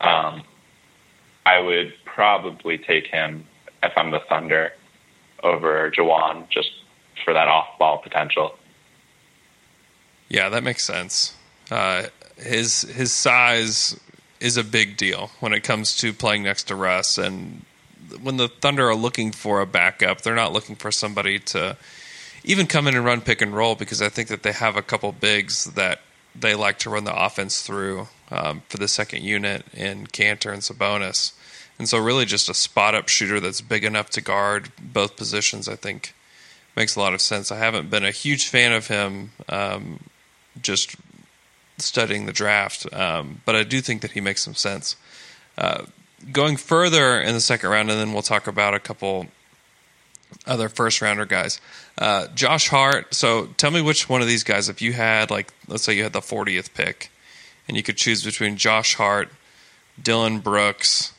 [0.00, 0.42] Um,
[1.44, 3.44] I would probably take him
[3.82, 4.72] if I'm the Thunder
[5.42, 6.70] over Jawun just
[7.24, 8.56] for that off ball potential.
[10.28, 11.36] Yeah, that makes sense.
[11.70, 12.04] Uh,
[12.36, 13.98] his his size
[14.38, 17.16] is a big deal when it comes to playing next to Russ.
[17.18, 17.64] And
[18.22, 21.76] when the Thunder are looking for a backup, they're not looking for somebody to
[22.46, 24.82] even come in and run pick and roll because I think that they have a
[24.82, 26.00] couple bigs that
[26.34, 30.62] they like to run the offense through um, for the second unit in Kanter and
[30.62, 31.32] Sabonis.
[31.78, 35.68] And so, really, just a spot up shooter that's big enough to guard both positions,
[35.68, 36.14] I think,
[36.74, 37.52] makes a lot of sense.
[37.52, 40.00] I haven't been a huge fan of him um,
[40.62, 40.96] just
[41.76, 44.96] studying the draft, um, but I do think that he makes some sense.
[45.58, 45.84] Uh,
[46.32, 49.26] going further in the second round, and then we'll talk about a couple
[50.46, 51.60] other first rounder guys.
[51.98, 53.14] Uh, Josh Hart.
[53.14, 56.02] So tell me which one of these guys, if you had, like, let's say you
[56.02, 57.10] had the 40th pick,
[57.68, 59.28] and you could choose between Josh Hart,
[60.00, 61.12] Dillon Brooks,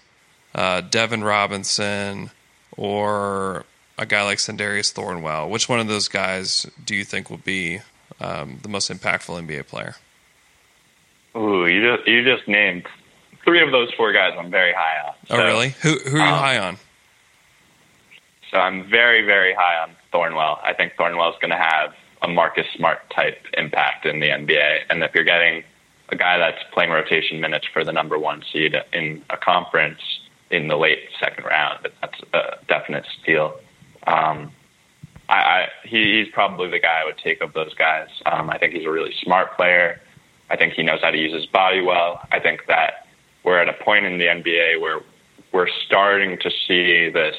[0.55, 2.31] uh, Devin Robinson,
[2.75, 3.65] or
[3.97, 5.49] a guy like Sindarius Thornwell.
[5.49, 7.79] Which one of those guys do you think will be
[8.21, 9.95] um, the most impactful NBA player?
[11.35, 12.87] Ooh, you just you just named
[13.43, 14.33] three of those four guys.
[14.37, 15.13] I'm very high on.
[15.29, 15.69] Oh, so, oh, really?
[15.81, 16.77] Who who are you um, high on?
[18.51, 20.59] So I'm very very high on Thornwell.
[20.63, 24.81] I think Thornwell is going to have a Marcus Smart type impact in the NBA,
[24.89, 25.63] and if you're getting
[26.09, 29.99] a guy that's playing rotation minutes for the number one seed in a conference
[30.49, 33.59] in the late second round, that's a definite steal.
[34.05, 34.51] Um,
[35.29, 38.07] I, I he, he's probably the guy I would take of those guys.
[38.25, 40.01] Um, I think he's a really smart player.
[40.49, 42.25] I think he knows how to use his body well.
[42.31, 43.07] I think that
[43.43, 45.01] we're at a point in the NBA where
[45.51, 47.35] we're starting to see this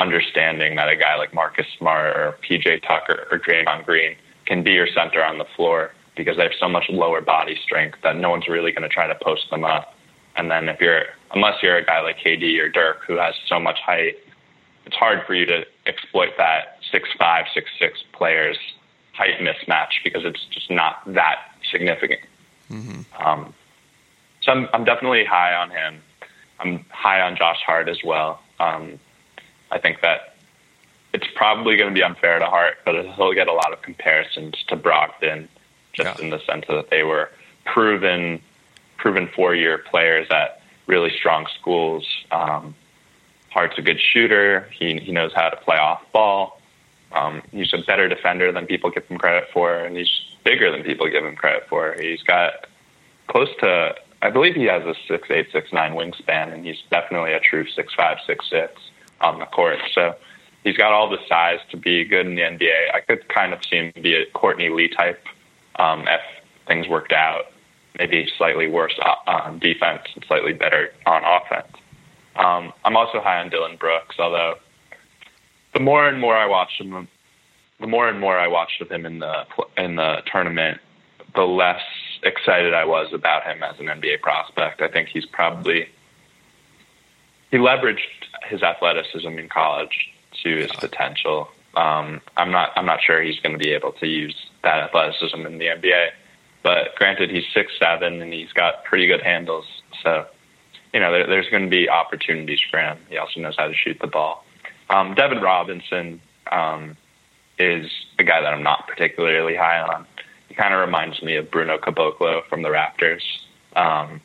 [0.00, 4.72] understanding that a guy like Marcus Smart or PJ Tucker or Draymond Green can be
[4.72, 8.30] your center on the floor because they have so much lower body strength that no
[8.30, 9.94] one's really going to try to post them up.
[10.36, 13.60] And then if you're, unless you're a guy like KD or Dirk who has so
[13.60, 14.16] much height,
[14.86, 18.56] it's hard for you to exploit that six five, six six players
[19.12, 21.36] height mismatch because it's just not that
[21.70, 22.20] significant.
[22.70, 23.22] Mm-hmm.
[23.22, 23.54] Um,
[24.42, 26.00] so I'm, I'm definitely high on him.
[26.58, 28.40] I'm high on Josh Hart as well.
[28.58, 28.98] Um,
[29.70, 30.34] I think that
[31.12, 34.54] it's probably going to be unfair to Hart, but he'll get a lot of comparisons
[34.68, 35.48] to Brogdon,
[35.92, 36.24] just yeah.
[36.24, 37.30] in the sense that they were
[37.64, 38.40] proven,
[38.96, 42.06] proven four-year players at really strong schools.
[42.30, 42.74] Um,
[43.50, 44.68] Hart's a good shooter.
[44.78, 46.60] He he knows how to play off ball.
[47.12, 50.10] Um, he's a better defender than people give him credit for, and he's
[50.44, 51.96] bigger than people give him credit for.
[52.00, 52.66] He's got
[53.26, 57.32] close to, I believe he has a six eight six nine wingspan, and he's definitely
[57.32, 58.80] a true six five six six
[59.20, 59.78] on the court.
[59.94, 60.14] So
[60.64, 62.94] he's got all the size to be good in the NBA.
[62.94, 65.22] I could kind of see him be a Courtney Lee type
[65.76, 66.20] um, if
[66.66, 67.46] things worked out.
[67.98, 71.76] Maybe slightly worse on defense and slightly better on offense.
[72.36, 74.54] Um, I'm also high on Dillon Brooks, although
[75.74, 77.08] the more and more I watched him,
[77.80, 79.44] the more and more I watched of him in the
[79.76, 80.78] in the tournament,
[81.34, 81.82] the less
[82.22, 84.80] excited I was about him as an NBA prospect.
[84.80, 85.88] I think he's probably
[87.50, 88.00] he leveraged
[88.48, 91.48] his athleticism in college to his potential.
[91.74, 95.46] Um, I'm not I'm not sure he's going to be able to use that athleticism
[95.46, 96.10] in the NBA.
[96.62, 99.64] But granted, he's six seven and he's got pretty good handles,
[100.02, 100.26] so
[100.92, 102.98] you know there, there's going to be opportunities for him.
[103.08, 104.44] He also knows how to shoot the ball.
[104.88, 106.96] Um, Devin Robinson um,
[107.58, 110.06] is a guy that I'm not particularly high on.
[110.48, 113.22] He kind of reminds me of Bruno Caboclo from the Raptors.
[113.76, 114.20] Um,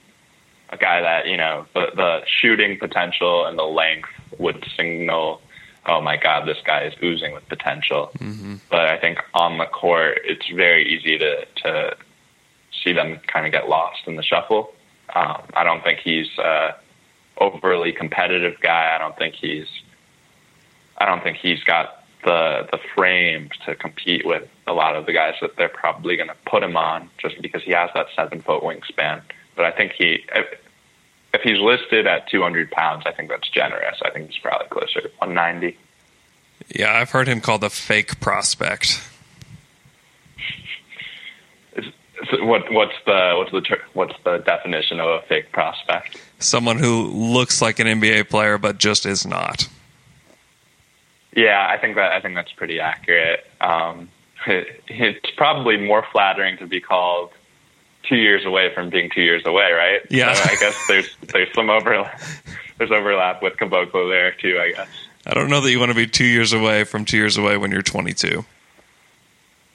[0.70, 5.42] a guy that you know the, the shooting potential and the length would signal
[5.88, 8.12] oh my god, this guy is oozing with potential.
[8.70, 11.98] But I think on the court, it's very easy to to
[12.84, 14.74] see them kind of get lost in the shuffle.
[15.14, 16.76] Um, I don't think he's a
[17.38, 18.96] overly competitive guy.
[18.96, 19.68] I don't think he's
[20.98, 25.14] I don't think he's got the the frame to compete with a lot of the
[25.14, 28.42] guys that they're probably going to put him on just because he has that seven
[28.42, 29.22] foot wingspan.
[29.56, 33.98] But I think he if, he's listed at 200 pounds, I think that's generous.
[34.04, 35.78] I think he's probably closer to 190.
[36.74, 39.02] Yeah, I've heard him called a fake prospect.
[42.40, 46.20] What what's the what's the ter- what's the definition of a fake prospect?
[46.40, 49.68] Someone who looks like an NBA player but just is not.
[51.36, 53.46] Yeah, I think that I think that's pretty accurate.
[53.60, 54.10] Um,
[54.48, 57.32] it, it's probably more flattering to be called
[58.08, 60.02] two years away from being two years away, right?
[60.10, 60.34] Yeah.
[60.34, 62.22] So I guess there's there's some overlap.
[62.78, 64.60] There's overlap with Caboclo there too.
[64.60, 64.88] I guess.
[65.26, 67.58] I don't know that you want to be two years away from two years away
[67.58, 68.46] when you're 22.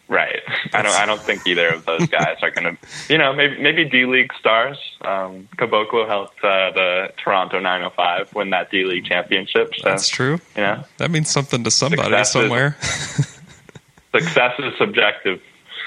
[0.08, 0.40] Right.
[0.74, 0.92] I don't.
[0.94, 3.12] I don't think either of those guys are going to.
[3.12, 4.76] You know, maybe maybe D League stars.
[5.02, 9.72] Um, Caboclo helped uh, the Toronto 905 win that D League championship.
[9.76, 10.40] So That's true.
[10.56, 12.76] you know, That means something to somebody Success is- somewhere.
[14.12, 15.40] success is subjective.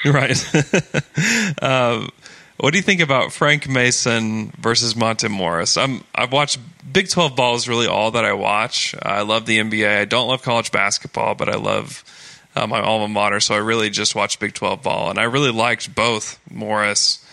[0.06, 1.62] Right.
[1.62, 2.10] um,
[2.58, 5.78] what do you think about Frank Mason versus Monte Morris?
[5.78, 6.60] I'm I've watched
[6.92, 8.96] Big 12 ball is really all that I watch.
[9.02, 10.02] I love the NBA.
[10.02, 12.04] I don't love college basketball, but I love
[12.56, 15.52] uh, my alma mater, so I really just watch Big 12 ball, and I really
[15.52, 17.26] liked both Morris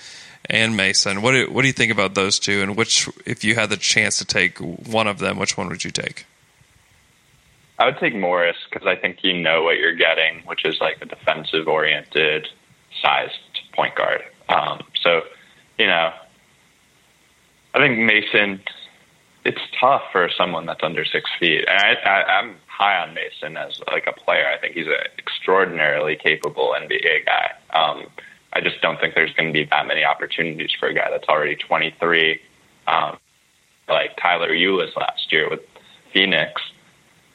[0.49, 1.23] and Mason.
[1.23, 2.63] What do, what do you think about those two?
[2.63, 5.85] And which, if you had the chance to take one of them, which one would
[5.85, 6.25] you take?
[7.79, 10.99] I would take Morris because I think you know what you're getting, which is like
[11.01, 12.49] a defensive oriented,
[13.03, 13.35] sized
[13.75, 14.23] point guard.
[14.49, 15.23] Um, so,
[15.79, 16.13] you know,
[17.75, 18.61] I think Mason.
[19.43, 23.57] It's tough for someone that's under six feet, and I, I, I'm high on Mason
[23.57, 24.47] as like a player.
[24.47, 27.53] I think he's an extraordinarily capable NBA guy.
[27.73, 28.07] Um,
[28.53, 31.29] I just don't think there's going to be that many opportunities for a guy that's
[31.29, 32.41] already 23,
[32.87, 33.17] um,
[33.89, 35.61] like Tyler Ulis last year with
[36.13, 36.61] Phoenix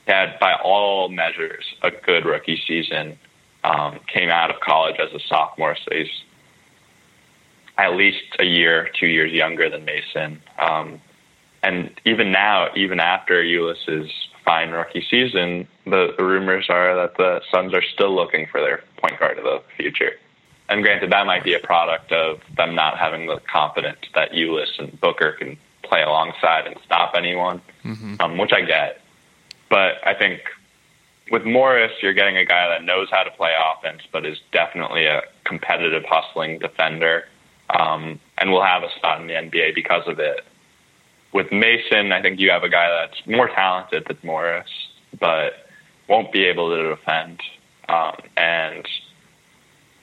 [0.08, 3.17] had, by all measures, a good rookie season.
[3.65, 6.12] Um, came out of college as a sophomore, so he's
[7.80, 10.39] at least a year, two years younger than Mason.
[10.60, 11.01] Um,
[11.63, 14.12] and even now, even after Ulis's
[14.43, 18.84] fine rookie season, the, the rumors are that the Suns are still looking for their
[18.97, 20.12] point guard of the future.
[20.69, 24.78] And granted, that might be a product of them not having the confidence that Ulyss
[24.78, 27.62] and Booker can play alongside and stop anyone,
[28.19, 29.01] um, which I get.
[29.69, 30.41] But I think
[31.32, 35.06] with Morris, you're getting a guy that knows how to play offense, but is definitely
[35.06, 37.26] a competitive, hustling defender,
[37.70, 40.42] um, and will have a spot in the NBA because of it.
[41.34, 44.70] With Mason, I think you have a guy that's more talented than Morris,
[45.20, 45.54] but
[46.08, 47.42] won't be able to defend.
[47.90, 48.88] Um, and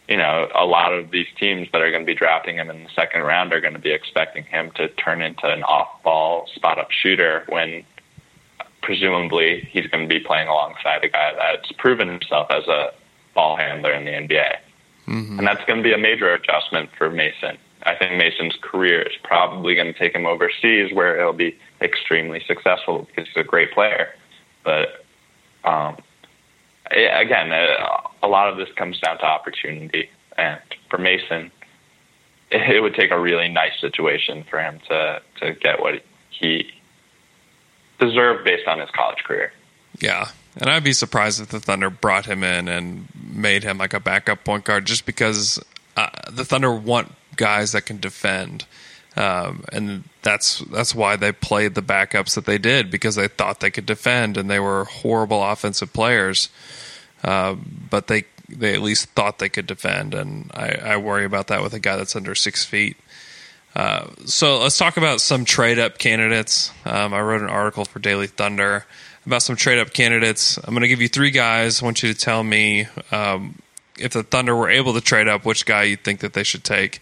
[0.08, 2.84] you know, a lot of these teams that are going to be drafting him in
[2.84, 6.90] the second round are going to be expecting him to turn into an off-ball spot-up
[6.90, 7.84] shooter when
[8.82, 12.90] presumably he's going to be playing alongside a guy that's proven himself as a
[13.34, 14.56] ball handler in the NBA.
[15.38, 17.58] And that's going to be a major adjustment for Mason.
[17.84, 22.42] I think Mason's career is probably going to take him overseas where he'll be extremely
[22.46, 24.10] successful because he's a great player.
[24.64, 25.04] But
[25.64, 25.96] um,
[26.90, 30.08] again, uh, a lot of this comes down to opportunity.
[30.38, 31.50] And for Mason,
[32.50, 36.70] it would take a really nice situation for him to, to get what he
[38.02, 39.52] deserved based on his college career.
[40.00, 40.28] Yeah.
[40.56, 44.00] And I'd be surprised if the Thunder brought him in and made him like a
[44.00, 45.62] backup point guard just because
[45.96, 48.66] uh, the Thunder want guys that can defend.
[49.16, 53.60] Um, and that's that's why they played the backups that they did because they thought
[53.60, 56.48] they could defend and they were horrible offensive players,
[57.22, 57.54] uh,
[57.90, 61.62] but they they at least thought they could defend and I, I worry about that
[61.62, 62.96] with a guy that's under six feet.
[63.74, 66.70] Uh, so let's talk about some trade up candidates.
[66.84, 68.84] Um, I wrote an article for Daily Thunder
[69.24, 70.58] about some trade up candidates.
[70.58, 71.82] I'm going to give you three guys.
[71.82, 73.56] I want you to tell me um,
[73.98, 76.64] if the Thunder were able to trade up, which guy you think that they should
[76.64, 77.00] take.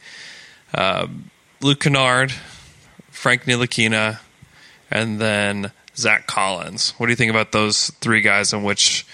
[0.75, 2.33] Um, Luke Kennard,
[3.11, 4.21] Frank Ntilikina,
[4.91, 6.93] and then Zach Collins.
[6.97, 9.07] What do you think about those three guys, and which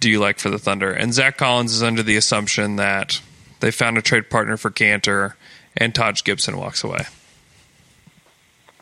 [0.00, 0.92] do you like for the Thunder?
[0.92, 3.20] And Zach Collins is under the assumption that
[3.60, 5.34] they found a trade partner for Kanter,
[5.76, 7.06] and Taj Gibson walks away.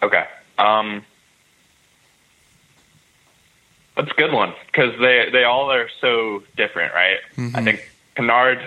[0.03, 0.25] Okay.
[0.59, 1.05] Um,
[3.97, 7.19] that's a good one because they they all are so different, right?
[7.55, 8.59] I think Kennard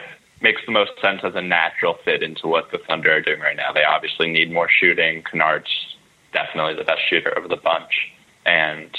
[0.41, 3.55] makes the most sense as a natural fit into what the Thunder are doing right
[3.55, 3.71] now.
[3.73, 5.23] They obviously need more shooting.
[5.23, 5.95] Kennard's
[6.33, 8.11] definitely the best shooter of the bunch,
[8.45, 8.95] and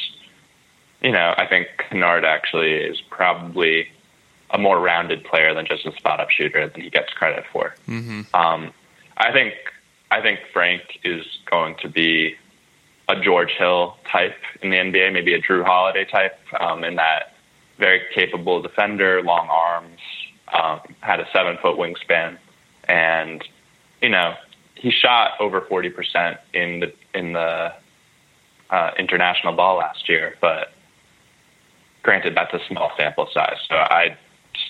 [1.00, 3.88] you know, I think Kennard actually is probably
[4.50, 7.74] a more rounded player than just a spot up shooter than he gets credit for.
[7.88, 8.22] Mm-hmm.
[8.34, 8.72] Um,
[9.16, 9.54] I think
[10.10, 12.36] I think Frank is going to be
[13.08, 17.34] a George Hill type in the NBA, maybe a Jrue Holiday type, um, in that
[17.78, 20.00] very capable defender, long arms,
[20.52, 22.38] um, had a seven foot wingspan,
[22.88, 23.44] and
[24.00, 24.34] you know
[24.74, 27.72] he shot over forty percent in the in the
[28.70, 30.36] uh, international ball last year.
[30.40, 30.72] But
[32.02, 34.16] granted, that's a small sample size, so I'd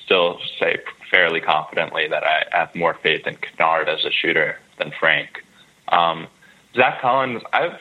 [0.05, 0.79] still say
[1.11, 5.45] fairly confidently that I have more faith in Kennard as a shooter than Frank.
[5.89, 6.27] Um,
[6.75, 7.79] Zach Collins, I've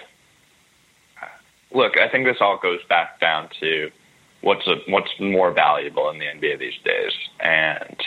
[1.71, 1.97] look.
[1.97, 3.91] I think this all goes back down to
[4.41, 7.97] what's a, what's more valuable in the NBA these days, and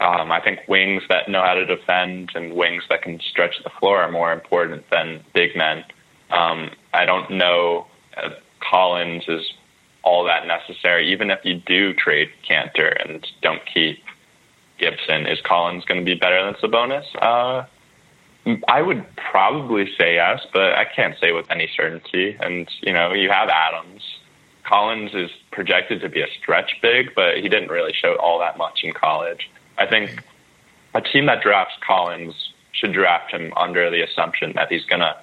[0.00, 3.70] um, I think wings that know how to defend and wings that can stretch the
[3.70, 5.84] floor are more important than big men.
[6.30, 7.86] Um, I don't know
[8.16, 8.30] uh,
[8.60, 9.52] Collins is
[10.02, 11.12] all that necessary.
[11.12, 13.98] Even if you do trade Kanter and don't keep
[14.80, 17.04] Gibson, is Collins going to be better than Sabonis?
[17.20, 17.66] Uh,
[18.66, 22.36] I would probably say yes, but I can't say with any certainty.
[22.40, 24.02] And you know, you have Adams.
[24.64, 28.56] Collins is projected to be a stretch big, but he didn't really show all that
[28.56, 29.50] much in college.
[29.78, 30.22] I think
[30.94, 32.34] a team that drafts Collins
[32.72, 35.16] should draft him under the assumption that he's going to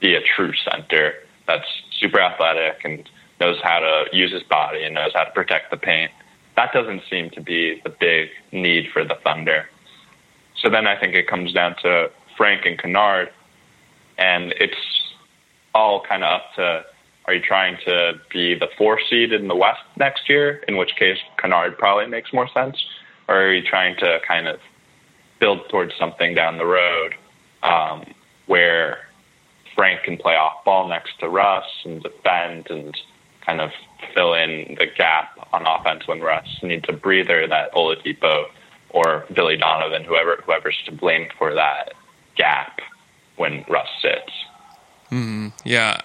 [0.00, 1.14] be a true center
[1.46, 1.66] that's
[1.98, 3.08] super athletic and
[3.40, 6.12] knows how to use his body and knows how to protect the paint.
[6.60, 9.70] That doesn't seem to be the big need for the Thunder.
[10.60, 13.30] So then I think it comes down to Frank and Kennard,
[14.18, 14.74] and it's
[15.74, 16.84] all kind of up to
[17.24, 20.96] are you trying to be the four seed in the West next year, in which
[20.98, 22.76] case Kennard probably makes more sense,
[23.26, 24.60] or are you trying to kind of
[25.38, 27.14] build towards something down the road
[27.62, 28.04] um,
[28.48, 28.98] where
[29.74, 32.94] Frank can play off ball next to Russ and defend and
[33.50, 33.70] kind of
[34.14, 38.46] fill in the gap on offense when Russ needs a breather that Oladipo
[38.90, 41.92] or Billy Donovan, whoever whoever's to blame for that
[42.36, 42.80] gap
[43.36, 44.32] when Russ sits.
[45.10, 46.00] Mm, yeah,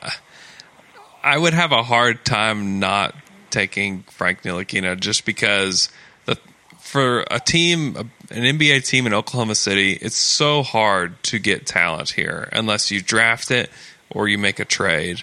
[1.23, 3.15] I would have a hard time not
[3.51, 5.89] taking Frank Ntilikina just because
[6.25, 6.37] the
[6.79, 7.95] for a team,
[8.31, 13.01] an NBA team in Oklahoma City, it's so hard to get talent here unless you
[13.01, 13.69] draft it
[14.09, 15.21] or you make a trade.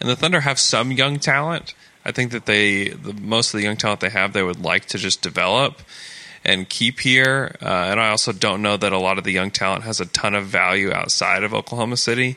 [0.00, 1.74] And the Thunder have some young talent.
[2.04, 4.86] I think that they, the, most of the young talent they have, they would like
[4.86, 5.82] to just develop
[6.44, 7.56] and keep here.
[7.60, 10.06] Uh, and I also don't know that a lot of the young talent has a
[10.06, 12.36] ton of value outside of Oklahoma City.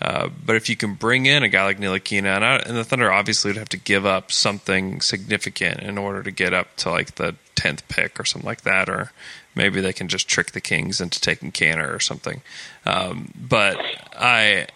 [0.00, 3.12] Uh, but if you can bring in a guy like Ntilikina, and, and the Thunder
[3.12, 7.14] obviously would have to give up something significant in order to get up to like
[7.14, 9.12] the tenth pick or something like that, or
[9.54, 12.42] maybe they can just trick the Kings into taking Kanter or something.
[12.84, 13.78] Um, but
[14.12, 14.66] I,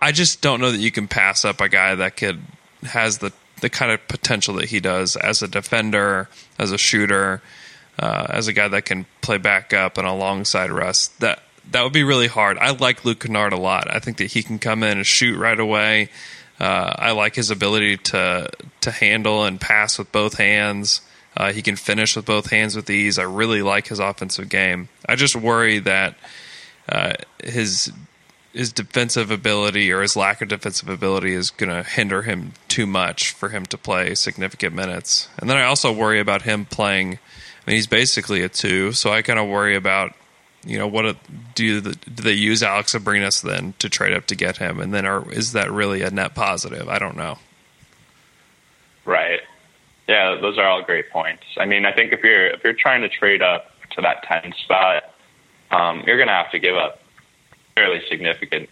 [0.00, 2.40] I just don't know that you can pass up a guy that could
[2.82, 6.28] has the the kind of potential that he does as a defender,
[6.58, 7.40] as a shooter,
[7.98, 11.08] uh, as a guy that can play back up and alongside Russ.
[11.20, 12.58] That that would be really hard.
[12.58, 13.92] I like Luke Kennard a lot.
[13.92, 16.10] I think that he can come in and shoot right away.
[16.60, 18.50] Uh, I like his ability to
[18.82, 21.00] to handle and pass with both hands.
[21.36, 23.18] Uh, he can finish with both hands with ease.
[23.18, 24.88] I really like his offensive game.
[25.06, 26.14] I just worry that
[26.88, 27.92] uh, his
[28.56, 32.86] his defensive ability or his lack of defensive ability is going to hinder him too
[32.86, 35.28] much for him to play significant minutes.
[35.38, 37.12] And then I also worry about him playing.
[37.12, 40.14] I mean, he's basically a two, so I kind of worry about
[40.64, 41.16] you know what a,
[41.54, 44.92] do the, do they use Alex Abrines then to trade up to get him, and
[44.92, 46.88] then are, is that really a net positive?
[46.88, 47.38] I don't know.
[49.04, 49.40] Right.
[50.08, 51.44] Yeah, those are all great points.
[51.56, 54.52] I mean, I think if you're if you're trying to trade up to that ten
[54.64, 55.04] spot,
[55.70, 57.00] um, you're going to have to give up
[57.76, 58.68] fairly significant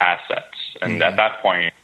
[0.00, 1.02] assets, and mm-hmm.
[1.02, 1.74] at that point,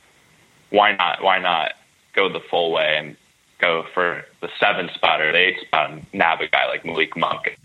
[0.71, 1.23] why not?
[1.23, 1.73] Why not
[2.15, 3.17] go the full way and
[3.59, 7.15] go for the seven spot or the eight spot and nab a guy like Malik
[7.17, 7.59] Monk?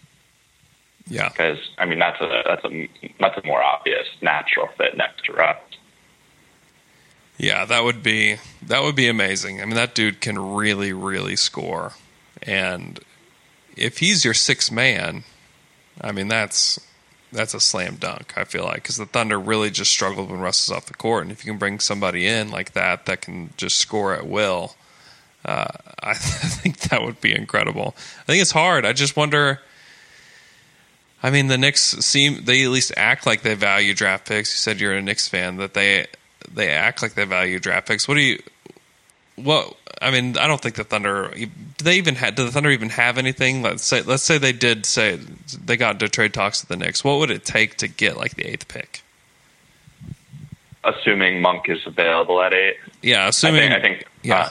[1.07, 2.89] Yeah, because I mean that's a that's a
[3.19, 5.57] that's a more obvious natural fit next to Russ.
[7.37, 9.61] Yeah, that would be that would be amazing.
[9.61, 11.93] I mean, that dude can really, really score,
[12.41, 12.99] and
[13.75, 15.23] if he's your sixth man,
[16.01, 16.79] I mean that's
[17.35, 18.33] that's a slam dunk.
[18.37, 21.23] I feel like because the Thunder really just struggled when Russ is off the court,
[21.23, 24.75] and if you can bring somebody in like that that can just score at will,
[25.43, 25.67] uh,
[25.99, 27.95] I think that would be incredible.
[28.21, 28.85] I think it's hard.
[28.85, 29.61] I just wonder.
[31.23, 34.51] I mean, the Knicks seem they at least act like they value draft picks.
[34.51, 36.07] You said you're a Knicks fan that they
[36.51, 38.07] they act like they value draft picks.
[38.07, 38.41] What do you?
[39.35, 41.31] What I mean, I don't think the Thunder.
[41.35, 42.35] Do they even have?
[42.35, 43.61] Do the Thunder even have anything?
[43.61, 45.19] Let's say, let's say they did say
[45.63, 47.03] they got into trade talks with the Knicks.
[47.03, 49.01] What would it take to get like the eighth pick?
[50.83, 52.77] Assuming Monk is available at eight.
[53.01, 53.71] Yeah, assuming.
[53.71, 53.83] I think.
[53.83, 54.39] I think yeah.
[54.39, 54.49] uh,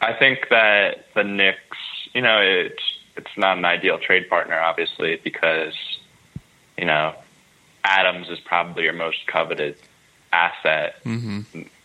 [0.00, 1.76] I think that the Knicks,
[2.14, 2.82] you know, it's
[3.16, 5.74] it's not an ideal trade partner, obviously, because
[6.78, 7.14] you know
[7.84, 9.76] Adams is probably your most coveted
[10.32, 10.96] asset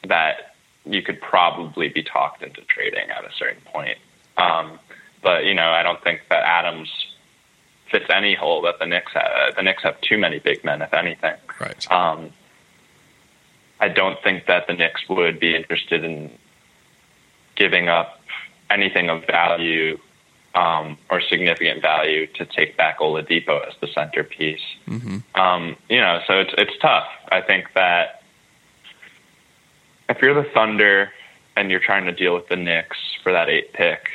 [0.08, 0.53] that
[0.86, 3.98] you could probably be talked into trading at a certain point.
[4.38, 4.80] Um,
[5.22, 6.90] but you know, I don't think that Adams
[7.92, 9.56] fits any hole that the Knicks have.
[9.56, 11.36] The Knicks have too many big men, if anything.
[11.60, 11.92] Right.
[11.92, 12.32] Um,
[13.80, 16.32] I don't think that the Knicks would be interested in
[17.56, 18.20] giving up
[18.70, 20.00] anything of value
[20.56, 24.62] um, or significant value to take back Oladipo as the centerpiece.
[25.36, 27.08] Um, you know, so it's it's tough.
[27.32, 28.23] I think that
[30.10, 31.12] if you're the Thunder
[31.56, 34.08] and you're trying to deal with the Knicks for that eight pick,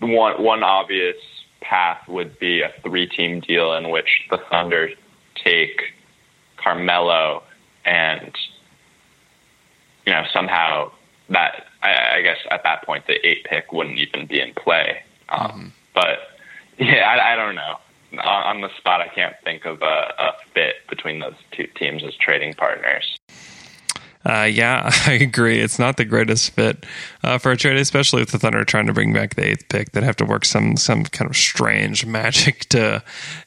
[0.00, 1.16] one one obvious
[1.60, 4.90] path would be a three team deal in which the Thunder
[5.34, 5.80] take
[6.56, 7.42] Carmelo
[7.84, 8.34] and
[10.06, 10.90] you know somehow
[11.30, 15.02] that I, I guess at that point the eight pick wouldn't even be in play.
[15.28, 16.18] Um, But
[16.78, 17.76] yeah, I, I don't know.
[18.12, 22.02] On, on the spot, I can't think of a, a fit between those two teams
[22.02, 23.17] as trading partners.
[24.24, 25.60] Uh, yeah, I agree.
[25.60, 26.84] It's not the greatest fit
[27.22, 29.92] uh, for a trade, especially with the Thunder trying to bring back the eighth pick.
[29.92, 33.02] They'd have to work some some kind of strange magic to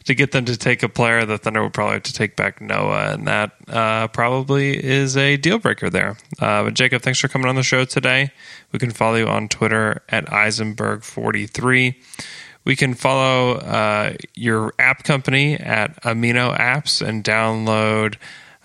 [0.05, 1.25] to get them to take a player.
[1.25, 5.37] The Thunder would probably have to take back Noah, and that uh, probably is a
[5.37, 6.17] deal breaker there.
[6.39, 8.31] Uh, but Jacob, thanks for coming on the show today.
[8.71, 11.95] We can follow you on Twitter at Eisenberg43.
[12.63, 18.17] We can follow uh, your app company at Amino Apps and download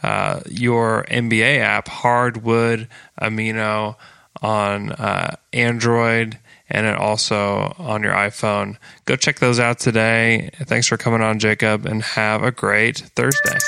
[0.02, 2.88] uh, your NBA app, Hardwood
[3.20, 3.96] Amino,
[4.42, 6.38] on uh, Android
[6.68, 8.76] and it also on your iPhone.
[9.04, 10.50] Go check those out today.
[10.64, 13.58] Thanks for coming on, Jacob, and have a great Thursday.